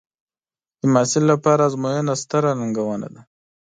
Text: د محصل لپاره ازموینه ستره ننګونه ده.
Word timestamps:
د 0.79 0.81
محصل 0.93 1.23
لپاره 1.31 1.61
ازموینه 1.69 2.13
ستره 2.21 2.51
ننګونه 2.59 3.07
ده. 3.13 3.21